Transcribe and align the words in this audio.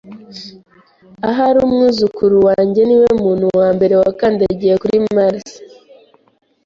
Ahari 1.29 1.57
umwuzukuru 1.65 2.35
wanjye 2.47 2.81
niwe 2.85 3.09
muntu 3.23 3.45
wambere 3.59 3.93
wakandagiye 4.01 4.73
kuri 4.81 4.97
Mars. 5.15 5.47